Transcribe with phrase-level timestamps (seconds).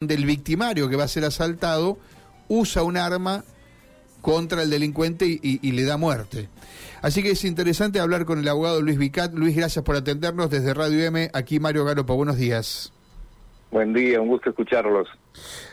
[0.00, 1.98] del victimario que va a ser asaltado
[2.48, 3.44] usa un arma
[4.22, 6.48] contra el delincuente y, le da muerte.
[7.02, 9.34] Así que es interesante hablar con el abogado Luis Vicat.
[9.34, 11.30] Luis, gracias por atendernos desde Radio M.
[11.34, 12.94] Aquí Mario Garopa, buenos días.
[13.70, 15.06] Buen día, un gusto escucharlos.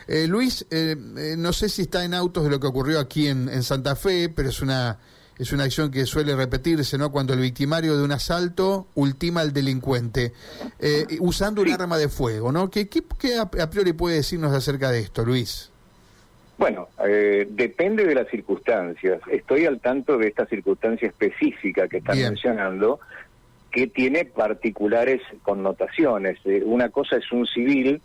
[0.06, 3.28] Eh, Luis, eh, eh, no sé si está en autos de lo que ocurrió aquí
[3.28, 4.98] en, en Santa Fe, pero es una
[5.38, 7.12] es una acción que suele repetirse, ¿no?
[7.12, 10.32] Cuando el victimario de un asalto ultima al delincuente,
[10.78, 12.70] eh, usando un arma de fuego, ¿no?
[12.70, 13.02] ¿Qué, qué,
[13.38, 15.70] a, priori puede decirnos acerca de esto, Luis?
[16.58, 19.20] Bueno, eh, depende de las circunstancias.
[19.30, 22.98] Estoy al tanto de esta circunstancia específica que están mencionando,
[23.70, 26.38] que tiene particulares connotaciones.
[26.44, 28.00] Eh, una cosa es un civil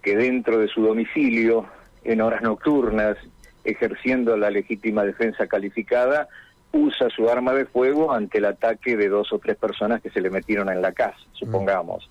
[0.00, 1.66] que dentro de su domicilio,
[2.02, 3.18] en horas nocturnas,
[3.64, 6.28] ejerciendo la legítima defensa calificada,
[6.72, 10.20] usa su arma de fuego ante el ataque de dos o tres personas que se
[10.20, 12.10] le metieron en la casa, supongamos.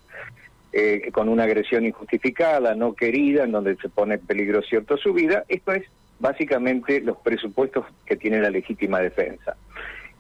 [0.74, 5.14] Eh, con una agresión injustificada, no querida, en donde se pone en peligro cierto su
[5.14, 5.44] vida.
[5.48, 5.86] Esto es
[6.20, 9.56] básicamente los presupuestos que tiene la legítima defensa.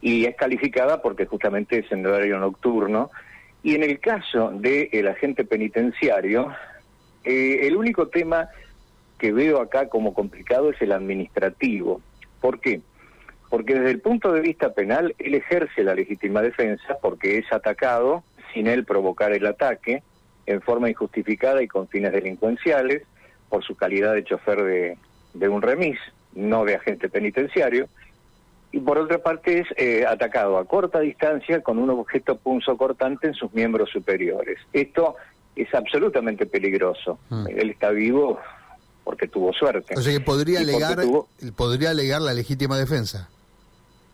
[0.01, 3.11] Y es calificada porque justamente es en horario nocturno.
[3.61, 6.53] Y en el caso del agente penitenciario,
[7.23, 8.49] eh, el único tema
[9.19, 12.01] que veo acá como complicado es el administrativo.
[12.39, 12.81] ¿Por qué?
[13.49, 18.23] Porque desde el punto de vista penal él ejerce la legítima defensa porque es atacado
[18.53, 20.03] sin él provocar el ataque
[20.45, 23.03] en forma injustificada y con fines delincuenciales
[23.49, 24.97] por su calidad de chofer
[25.33, 25.99] de, un remis,
[26.33, 27.87] no de agente penitenciario,
[28.71, 32.39] y por otra parte es eh, atacado a corta distancia con un objeto
[32.77, 34.59] cortante en sus miembros superiores.
[34.73, 35.15] Esto
[35.55, 37.19] es absolutamente peligroso.
[37.29, 37.47] Mm.
[37.47, 38.39] Él está vivo
[39.03, 39.95] porque tuvo suerte.
[39.97, 40.97] O sea que podría alegar,
[41.55, 43.29] podría alegar la legítima defensa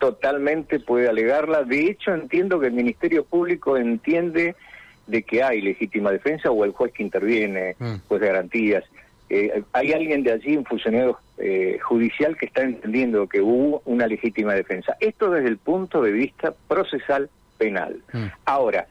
[0.04, 1.64] totalmente puede alegarla.
[1.64, 4.54] De hecho, entiendo que el Ministerio Público entiende
[5.06, 7.94] de que hay legítima defensa o el juez que interviene, mm.
[8.06, 8.84] juez de garantías.
[9.30, 14.06] Eh, hay alguien de allí, un funcionario eh, judicial, que está entendiendo que hubo una
[14.06, 14.94] legítima defensa.
[15.00, 18.02] Esto desde el punto de vista procesal penal.
[18.12, 18.26] Mm.
[18.44, 18.86] Ahora,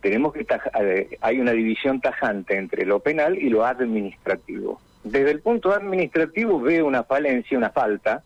[0.00, 0.46] tenemos que
[0.80, 4.80] eh, hay una división tajante entre lo penal y lo administrativo.
[5.02, 8.22] Desde el punto administrativo veo una falencia, una falta,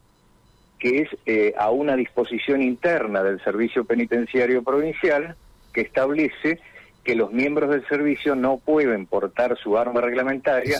[0.80, 5.36] que es eh, a una disposición interna del Servicio Penitenciario Provincial
[5.72, 6.58] que establece
[7.04, 10.78] que los miembros del servicio no pueden portar su arma reglamentaria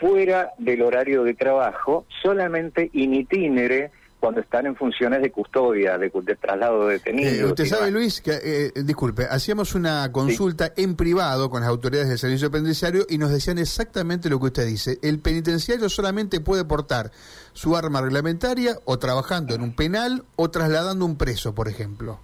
[0.00, 3.90] fuera del horario de trabajo, solamente in itinere
[4.22, 6.08] cuando están en funciones de custodia, de,
[6.40, 7.38] traslado de detenidos.
[7.40, 12.08] Eh, usted sabe, Luis, que, eh, disculpe, hacíamos una consulta en privado con las autoridades
[12.08, 14.96] del servicio penitenciario y nos decían exactamente lo que usted dice.
[15.02, 17.10] El penitenciario solamente puede portar
[17.52, 22.20] su arma reglamentaria o trabajando en un penal o trasladando un preso, por ejemplo.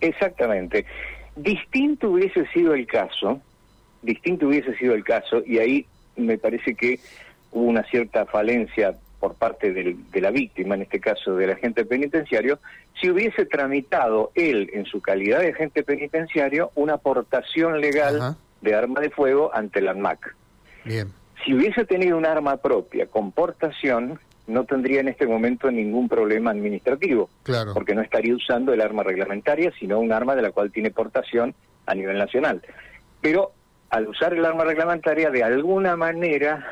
[0.00, 0.86] Exactamente.
[1.36, 3.42] Distinto hubiese sido el caso,
[4.00, 5.86] distinto hubiese sido el caso, y ahí
[6.16, 6.98] me parece que
[7.52, 12.58] hubo una cierta falencia por parte de la víctima, en este caso del agente penitenciario,
[12.98, 19.00] si hubiese tramitado él, en su calidad de agente penitenciario, una aportación legal de arma
[19.00, 20.34] de fuego ante la ANMAC.
[20.84, 21.12] Bien.
[21.44, 26.50] Si hubiese tenido un arma propia con portación, no tendría en este momento ningún problema
[26.50, 27.74] administrativo, claro.
[27.74, 31.54] porque no estaría usando el arma reglamentaria, sino un arma de la cual tiene portación
[31.86, 32.62] a nivel nacional.
[33.20, 33.52] Pero
[33.90, 36.66] al usar el arma reglamentaria, de alguna manera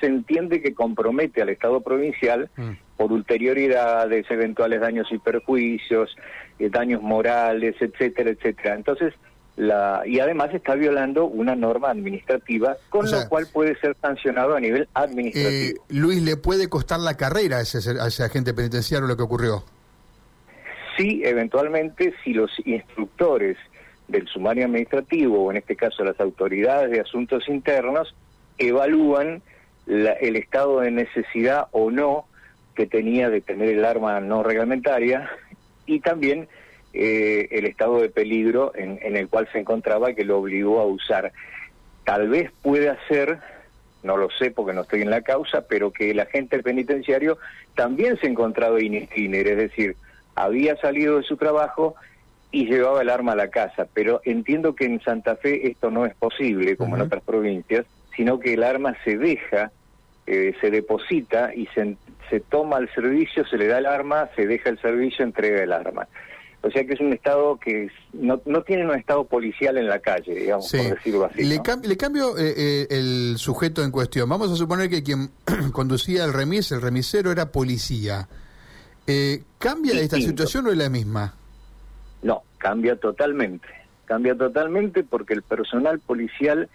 [0.00, 2.70] se entiende que compromete al Estado provincial mm.
[2.96, 6.16] por ulterioridades, eventuales daños y perjuicios,
[6.58, 8.74] eh, daños morales, etcétera, etcétera.
[8.74, 9.14] Entonces,
[9.56, 14.60] la, y además está violando una norma administrativa, con lo cual puede ser sancionado a
[14.60, 15.82] nivel administrativo.
[15.82, 19.24] Eh, Luis, ¿le puede costar la carrera a ese, a ese agente penitenciario lo que
[19.24, 19.64] ocurrió?
[20.96, 23.56] Sí, eventualmente, si los instructores
[24.08, 28.14] del sumario administrativo, o en este caso las autoridades de asuntos internos,
[28.58, 29.42] evalúan
[29.88, 32.26] el estado de necesidad o no
[32.74, 35.28] que tenía de tener el arma no reglamentaria
[35.86, 36.48] y también
[36.92, 40.86] eh, el estado de peligro en, en, el cual se encontraba que lo obligó a
[40.86, 41.32] usar.
[42.04, 43.40] Tal vez pueda ser,
[44.02, 47.38] no lo sé porque no estoy en la causa, pero que el agente penitenciario
[47.74, 49.96] también se encontraba in es decir,
[50.34, 51.94] había salido de su trabajo
[52.50, 56.06] y llevaba el arma a la casa, pero entiendo que en Santa Fe esto no
[56.06, 57.86] es posible, como en otras provincias,
[58.16, 59.70] sino que el arma se deja
[60.30, 61.96] eh, se deposita y se,
[62.28, 65.72] se toma el servicio, se le da el arma, se deja el servicio, entrega el
[65.72, 66.06] arma.
[66.60, 70.00] O sea que es un Estado que no, no tiene un Estado policial en la
[70.00, 71.44] calle, digamos, por decirlo así.
[71.44, 74.28] Le, le cambio eh, eh, el sujeto en cuestión.
[74.28, 75.30] Vamos a suponer que quien
[75.72, 78.28] conducía el remis, el remisero, era policía.
[79.58, 81.32] ¿Cambia esta situación o es la misma?
[82.20, 83.66] No, cambia totalmente.
[84.04, 86.68] Cambia totalmente porque el personal policial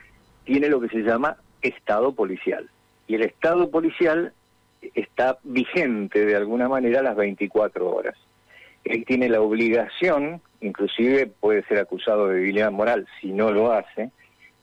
[0.43, 2.67] tiene lo que se llama Estado policial.
[3.07, 4.33] Y el Estado policial
[4.95, 8.15] está vigente de alguna manera las 24 horas.
[8.83, 14.11] Él tiene la obligación, inclusive puede ser acusado de debilidad moral si no lo hace,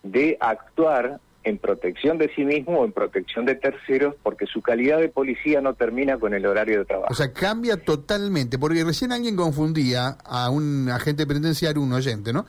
[0.02, 4.98] de actuar en protección de sí mismo o en protección de terceros, porque su calidad
[4.98, 7.10] de policía no termina con el horario de trabajo.
[7.10, 12.44] O sea, cambia totalmente, porque recién alguien confundía a un agente penitenciario, un oyente, ¿no?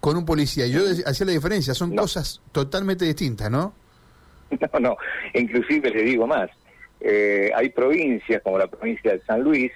[0.00, 0.66] Con un policía.
[0.66, 3.74] Yo hacía la diferencia, son cosas totalmente distintas, ¿no?
[4.72, 4.96] No, no,
[5.34, 6.50] inclusive le digo más.
[7.00, 9.72] Eh, hay provincias, como la provincia de San Luis,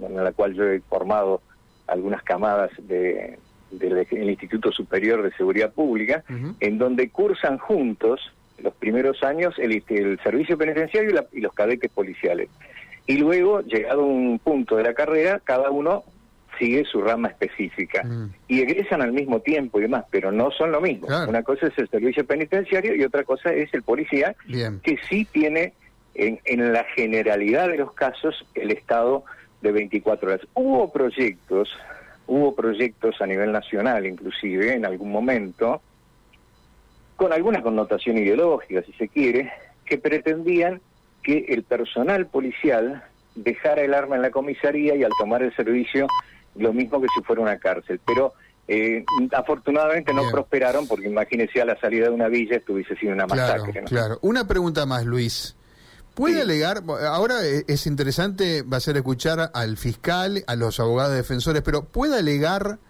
[0.00, 1.42] en la cual yo he formado
[1.86, 3.38] algunas camadas de,
[3.70, 6.24] del Instituto Superior de Seguridad Pública,
[6.60, 12.48] en donde cursan juntos los primeros años el, el servicio penitenciario y, los cadetes policiales.
[13.06, 16.04] Y luego, llegado a un punto de la carrera, cada uno
[16.58, 18.04] sigue su rama específica.
[18.04, 18.32] Mm.
[18.48, 21.08] Y egresan al mismo tiempo y demás, pero no son lo mismo.
[21.28, 24.34] Una cosa es el servicio penitenciario y otra cosa es el policía,
[24.82, 25.74] que sí tiene
[26.14, 29.24] en, en la generalidad de los casos el estado
[29.62, 30.46] de 24 horas.
[30.54, 31.70] Hubo proyectos
[32.28, 35.80] hubo proyectos a nivel nacional inclusive en algún momento,
[37.16, 39.50] con alguna connotación ideológica si se quiere,
[39.84, 40.80] que pretendían
[41.22, 43.02] que el personal policial
[43.34, 46.06] dejara el arma en la comisaría y al tomar el servicio
[46.56, 48.00] lo mismo que si fuera una cárcel.
[48.04, 48.34] Pero
[48.66, 53.26] eh, afortunadamente no prosperaron porque imagínese a la salida de una villa estuviese siendo una
[53.26, 53.82] masacre.
[53.84, 54.18] claro.
[54.22, 55.56] Una pregunta más, Luis.
[56.14, 61.62] ¿Puede alegar, ahora es interesante, va a ser escuchar al fiscal, a los abogados defensores,
[61.62, 62.80] pero ¿puede alegar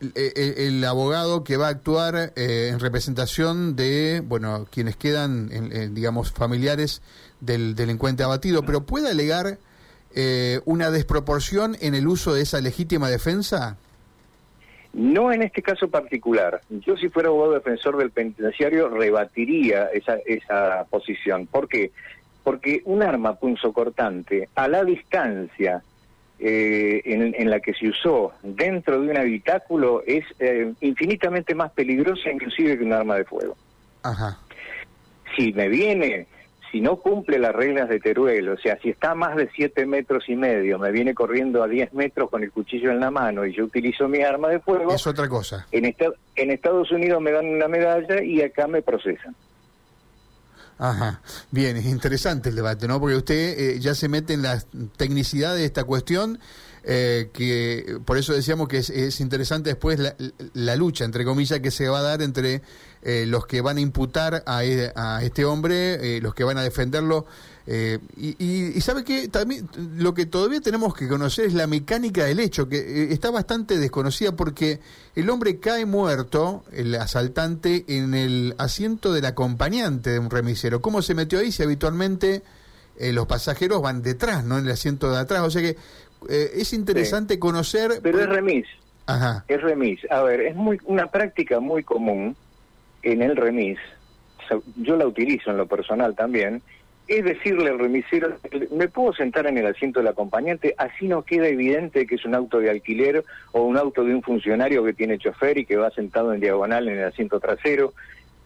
[0.00, 5.48] e, e, el, abogado que va a actuar eh, en representación de, bueno, quienes quedan,
[5.94, 7.02] digamos, familiares
[7.40, 9.58] del delincuente abatido, pero ¿puede alegar
[10.14, 13.76] eh, una desproporción en el uso de esa legítima defensa?
[14.92, 16.60] No en este caso particular.
[16.70, 21.46] Yo si fuera abogado defensor del penitenciario rebatiría esa, esa posición.
[21.46, 21.90] ¿Por qué?
[22.44, 25.82] porque un arma punzocortante a la distancia
[26.38, 32.30] eh, en, la que se usó dentro de un habitáculo es eh, infinitamente más peligrosa
[32.30, 33.56] inclusive que un arma de fuego.
[34.02, 34.38] Ajá.
[35.34, 36.26] Si me viene,
[36.74, 39.86] si no cumple las reglas de Teruel, o sea, si está a más de 7
[39.86, 43.46] metros y medio, me viene corriendo a 10 metros con el cuchillo en la mano
[43.46, 44.92] y yo utilizo mi arma de fuego...
[44.92, 45.68] Es otra cosa.
[45.70, 49.36] En, en Estados Unidos me dan una medalla y acá me procesan.
[50.76, 51.20] Ajá,
[51.52, 52.98] bien, es interesante el debate, ¿no?
[52.98, 54.60] Porque usted eh, ya se mete en la
[54.96, 56.40] tecnicidad de esta cuestión,
[56.82, 60.00] eh, que por eso decíamos que es, interesante después
[60.52, 62.62] la, lucha, entre comillas, que se va a dar entre
[63.04, 66.62] eh, los que van a imputar a, e, a este hombre, los que van a
[66.62, 67.26] defenderlo
[67.66, 69.66] eh, y, sabe que también
[69.96, 73.78] lo que todavía tenemos que conocer es la mecánica del hecho, que eh, está bastante
[73.78, 74.80] desconocida porque
[75.16, 80.82] el hombre cae muerto, el asaltante, en el asiento del acompañante de un remisero.
[80.82, 82.42] ¿Cómo se metió ahí si habitualmente
[82.98, 85.40] eh, los pasajeros van detrás, no en el asiento de atrás?
[85.40, 85.76] O sea que
[86.28, 88.00] es interesante conocer...
[88.02, 88.66] Pero es remis.
[89.04, 89.44] Ajá.
[89.46, 90.00] Es remis.
[90.10, 92.34] A ver, es muy una práctica muy común
[93.04, 93.78] en el remis.
[94.76, 96.62] Yo la utilizo en lo personal también
[97.06, 98.38] es decirle al remisero,
[98.70, 102.34] me puedo sentar en el asiento del acompañante, así no queda evidente que es un
[102.34, 105.90] auto de alquiler o un auto de un funcionario que tiene chofer y que va
[105.90, 107.92] sentado en diagonal en el asiento trasero.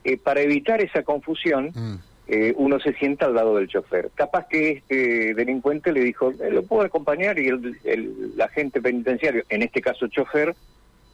[0.03, 1.95] Eh, para evitar esa confusión, mm.
[2.29, 4.11] eh, uno se sienta al lado del chofer.
[4.15, 9.45] Capaz que este delincuente le dijo, eh, lo puedo acompañar y el, el agente penitenciario,
[9.51, 10.57] en este caso chofer,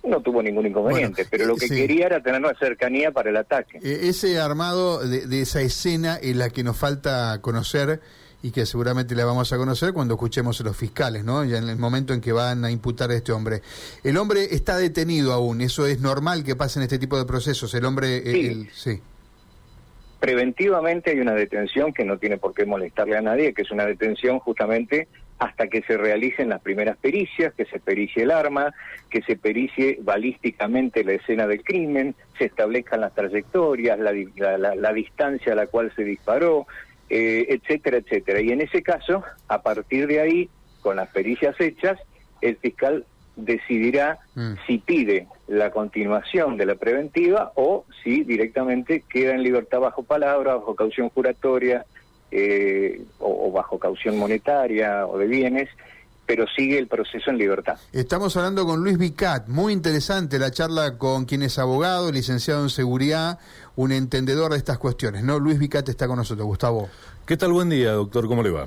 [0.05, 3.79] no tuvo ningún inconveniente, pero lo que quería era tener una cercanía para el ataque.
[3.83, 8.01] E, ese armado de, esa escena es la que nos falta conocer
[8.43, 11.45] y que seguramente la vamos a conocer cuando escuchemos a los fiscales, ¿no?
[11.45, 13.63] Ya en el momento en que van a imputar a este hombre.
[14.03, 17.73] El hombre está detenido aún, eso es normal que pase en este tipo de procesos.
[17.75, 18.23] El hombre,
[18.75, 19.01] sí.
[20.21, 23.87] Preventivamente hay una detención que no tiene por qué molestarle a nadie, que es una
[23.87, 28.73] detención justamente hasta que se realicen las primeras pericias, que se pericie el arma,
[29.11, 35.57] que se pericie balísticamente la escena del crimen, se establezcan las trayectorias, la, distancia a
[35.57, 36.67] la cual se disparó,
[37.11, 38.41] eh, etcétera, etcétera.
[38.41, 40.49] Y en ese caso, a partir de ahí,
[40.81, 41.99] con las pericias hechas,
[42.41, 43.05] el fiscal
[43.37, 44.55] decidirá mm.
[44.67, 50.55] si pide la continuación de la preventiva o si directamente queda en libertad bajo palabra,
[50.55, 51.85] bajo caución juratoria,
[52.37, 55.69] eh, o, bajo caución monetaria o de bienes,
[56.27, 57.79] pero sigue el proceso en libertad.
[57.93, 62.71] Estamos hablando con Luis Vicat, muy interesante la charla con quien es abogado, licenciado en
[62.71, 63.39] seguridad,
[63.77, 65.39] un entendedor de estas cuestiones, ¿no?
[65.39, 66.89] Luis Vicat está con nosotros, Gustavo.
[67.25, 67.53] ¿Qué tal?
[67.53, 68.67] Buen día, doctor, ¿cómo le va?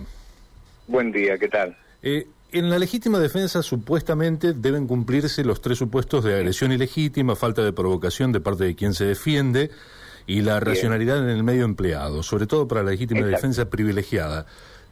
[0.88, 1.76] Buen día, ¿qué tal?
[2.02, 7.66] Eh, en la legítima defensa supuestamente deben cumplirse los tres supuestos de agresión ilegítima, falta
[7.66, 9.72] de provocación de parte de quien se defiende
[10.28, 14.46] y la racionalidad en el medio empleado, sobre todo para la legítima defensa privilegiada.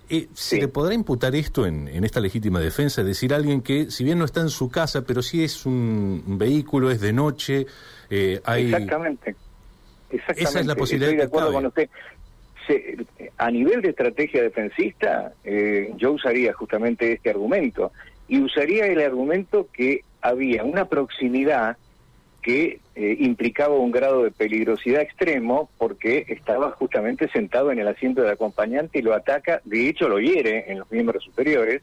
[0.09, 3.01] Eh, ¿Se le podrá imputar esto en, esta legítima defensa?
[3.01, 6.23] Es decir, alguien que, si bien no está en su casa, pero sí es un,
[6.37, 7.65] vehículo, es de noche,
[8.09, 8.67] eh, hay...
[8.67, 9.35] Exactamente.
[10.09, 10.43] Exactamente.
[10.43, 11.89] Esa es la posibilidad Estoy de acuerdo con usted.
[13.37, 17.91] a nivel de estrategia defensista, eh, yo usaría justamente este argumento.
[18.27, 21.77] Y usaría el argumento que había una proximidad
[22.45, 28.21] que eh, implicaba un grado de peligrosidad extremo porque estaba justamente sentado en el asiento
[28.21, 31.81] del acompañante y lo ataca, de hecho lo hiere en los miembros superiores,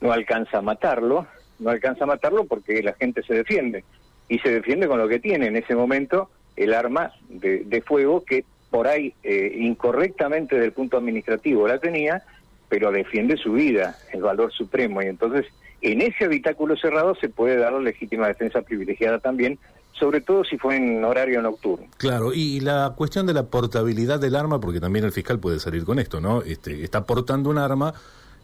[0.00, 1.28] no alcanza a matarlo,
[1.60, 3.84] no alcanza a matarlo porque la gente se defiende
[4.28, 8.44] y se defiende con lo que tiene en ese momento el arma de, fuego que
[8.70, 12.24] por ahí eh, incorrectamente desde el punto administrativo la tenía,
[12.68, 15.46] pero defiende su vida, el valor supremo y entonces
[15.80, 19.58] en ese habitáculo cerrado se puede dar la legítima defensa privilegiada también,
[19.92, 21.86] sobre todo si fue en horario nocturno.
[21.96, 25.84] Claro, y la cuestión de la portabilidad del arma, porque también el fiscal puede salir
[25.84, 26.42] con esto, ¿no?
[26.42, 27.94] Este, está portando un arma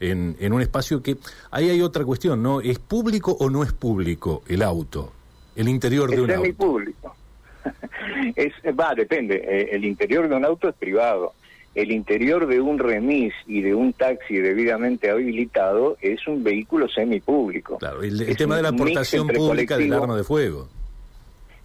[0.01, 1.17] en, en un espacio que...
[1.51, 2.61] Ahí hay otra cuestión, ¿no?
[2.61, 5.13] ¿Es público o no es público el auto?
[5.55, 6.45] El interior de un auto.
[6.45, 7.17] Es público.
[8.37, 9.37] es, va, depende.
[9.37, 11.35] Eh, el interior de un auto es privado
[11.75, 17.79] el interior de un remis y de un taxi debidamente habilitado es un vehículo semipúblico.
[17.79, 20.69] Claro, el, tema de la aportación pública del arma de fuego.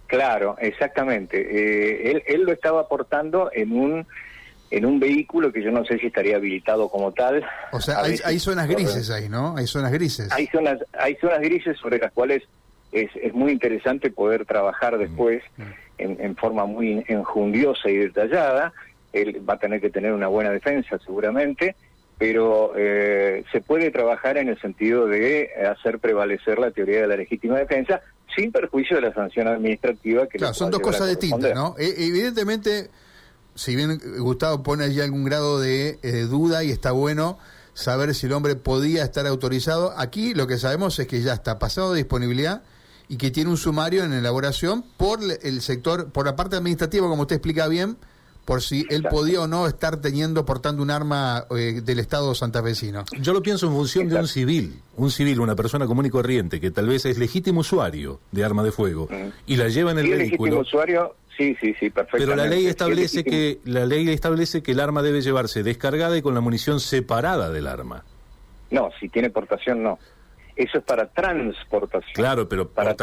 [0.06, 1.38] Claro, exactamente.
[1.38, 4.06] Eh, él, él lo estaba aportando en un
[4.72, 7.44] en un vehículo que yo no sé si estaría habilitado como tal.
[7.72, 9.56] O sea, hay, zonas grises ahí, ¿no?
[9.56, 10.30] Hay zonas grises.
[10.30, 12.44] Hay zonas, hay zonas grises sobre las cuales
[12.92, 15.74] es, es muy interesante poder trabajar después mm, mm.
[15.98, 18.72] en, en forma muy enjundiosa y detallada
[19.12, 21.76] él va a tener que tener una buena defensa seguramente,
[22.18, 27.16] pero eh, se puede trabajar en el sentido de hacer prevalecer la teoría de la
[27.16, 28.02] legítima defensa
[28.36, 31.74] sin perjuicio de la sanción administrativa que claro, son dos cosas distintas, ¿no?
[31.78, 32.90] E, evidentemente,
[33.54, 37.38] si bien Gustavo pone allí algún grado de eh, duda y está bueno
[37.74, 41.58] saber si el hombre podía estar autorizado, aquí lo que sabemos es que ya está
[41.58, 42.62] pasado de disponibilidad
[43.08, 47.22] y que tiene un sumario en elaboración por el sector, por la parte administrativa, como
[47.22, 47.96] usted explica bien,
[48.44, 53.04] por si él podía o no estar teniendo, portando un arma eh, del Estado santafesino.
[53.20, 56.60] Yo lo pienso en función de un civil, un civil, una persona común y corriente,
[56.60, 59.28] que tal vez es legítimo usuario de arma de fuego, mm.
[59.46, 60.24] y la lleva en el vehículo.
[60.24, 62.26] legítimo usuario, sí, sí, sí, perfectamente.
[62.26, 66.22] Pero la ley establece que, la ley establece que el arma debe llevarse descargada y
[66.22, 68.04] con la munición separada del arma.
[68.70, 69.98] No, si tiene portación, no.
[70.56, 72.12] Eso es para transportación.
[72.14, 72.94] Claro, pero para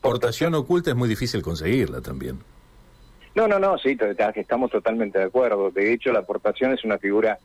[0.00, 2.40] portación oculta es muy difícil conseguirla también.
[3.36, 3.98] No, no, no, sí,
[4.34, 5.70] estamos totalmente de acuerdo.
[5.70, 7.38] De hecho, la aportación es una figura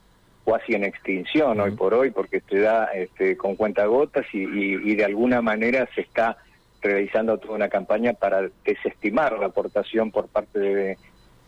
[0.46, 5.04] casi en extinción hoy por hoy porque se da este, con cuentagotas y, y, de
[5.04, 6.38] alguna manera se está
[6.82, 10.98] realizando toda una campaña para desestimar la aportación por parte de,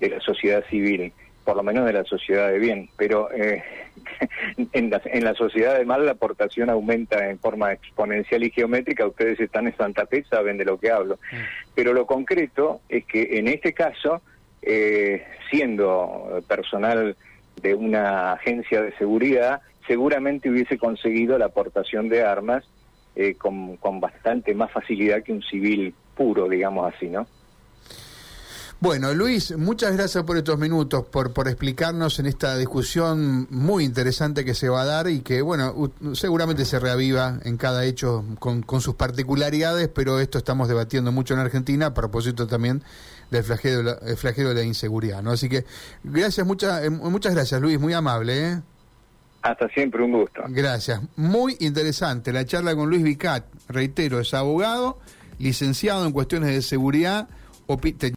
[0.01, 1.13] la sociedad civil,
[1.45, 2.89] por lo menos de la sociedad de bien.
[2.97, 3.63] Pero eh,
[4.73, 9.07] en, la, en la sociedad de mal la aportación aumenta en forma exponencial y geométrica.
[9.07, 11.17] Ustedes están en Santa Fe, saben de lo que hablo.
[11.73, 14.21] Pero lo concreto es que en este caso
[14.65, 17.15] eh, siendo personal
[17.61, 22.63] de una agencia de seguridad, seguramente hubiese conseguido la aportación de armas
[23.15, 27.27] eh, con, con bastante más facilidad que un civil puro, digamos así, ¿no?
[28.79, 34.43] Bueno, Luis, muchas gracias por estos minutos, por, por explicarnos en esta discusión muy interesante
[34.43, 38.61] que se va a dar y que, bueno, seguramente se reaviva en cada hecho con,
[38.61, 42.83] con sus particularidades, pero esto estamos debatiendo mucho en Argentina a propósito también
[43.37, 45.31] del flagelo, el flagelo de la inseguridad, ¿no?
[45.31, 45.65] Así que
[46.03, 48.61] gracias, muchas, eh, muchas gracias, Luis, muy amable, ¿eh?
[49.41, 50.41] Hasta siempre, un gusto.
[50.47, 51.01] Gracias.
[51.17, 54.99] Muy interesante la charla con Luis Vicat, reitero, es abogado,
[55.37, 57.27] licenciado en cuestiones de seguridad,